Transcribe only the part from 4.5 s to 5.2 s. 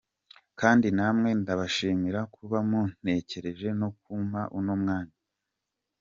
uno mwanya.